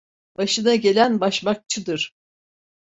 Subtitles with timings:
[0.37, 2.15] Başına gelen başmakçıdır.